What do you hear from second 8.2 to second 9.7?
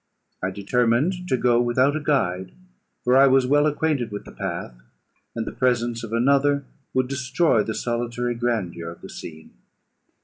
grandeur of the scene.